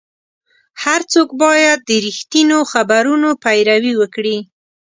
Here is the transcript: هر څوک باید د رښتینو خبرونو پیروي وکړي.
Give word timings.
هر 0.83 1.01
څوک 1.13 1.29
باید 1.43 1.79
د 1.89 1.91
رښتینو 2.05 2.57
خبرونو 2.71 3.29
پیروي 3.43 3.93
وکړي. 3.97 4.37